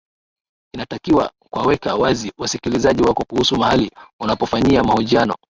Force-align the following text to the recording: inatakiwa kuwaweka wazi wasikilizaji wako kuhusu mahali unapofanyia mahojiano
inatakiwa 0.73 1.31
kuwaweka 1.39 1.95
wazi 1.95 2.31
wasikilizaji 2.37 3.03
wako 3.03 3.23
kuhusu 3.27 3.57
mahali 3.57 3.91
unapofanyia 4.19 4.83
mahojiano 4.83 5.35